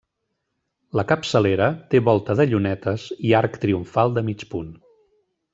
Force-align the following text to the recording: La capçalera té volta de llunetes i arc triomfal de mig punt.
La 0.99 1.03
capçalera 1.11 1.67
té 1.93 2.01
volta 2.09 2.37
de 2.41 2.47
llunetes 2.53 3.07
i 3.31 3.37
arc 3.43 3.63
triomfal 3.67 4.17
de 4.21 4.29
mig 4.31 4.51
punt. 4.55 4.77